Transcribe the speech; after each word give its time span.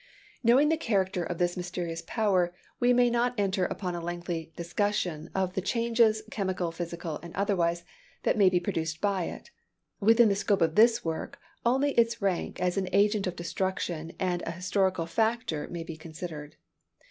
Knowing 0.43 0.69
the 0.69 0.77
character 0.77 1.23
of 1.23 1.37
this 1.37 1.55
mysterious 1.55 2.01
power, 2.07 2.55
we 2.79 2.91
may 2.91 3.07
not 3.07 3.35
enter 3.39 3.65
upon 3.65 3.93
a 3.93 4.01
lengthy 4.01 4.51
discussion 4.55 5.29
of 5.35 5.53
the 5.53 5.61
changes, 5.61 6.23
chemical, 6.31 6.71
physical 6.71 7.19
and 7.21 7.35
otherwise, 7.35 7.83
that 8.23 8.35
may 8.35 8.49
be 8.49 8.59
produced 8.59 8.99
by 8.99 9.25
it. 9.25 9.51
Within 9.99 10.27
the 10.29 10.35
scope 10.35 10.63
of 10.63 10.73
this 10.73 11.05
work, 11.05 11.37
only 11.63 11.91
its 11.91 12.19
rank 12.19 12.59
as 12.59 12.77
an 12.77 12.89
agent 12.91 13.27
of 13.27 13.35
destruction 13.35 14.13
and 14.19 14.41
a 14.41 14.49
historical 14.53 15.05
factor 15.05 15.67
may 15.67 15.83
be 15.83 15.95
considered. 15.97 16.55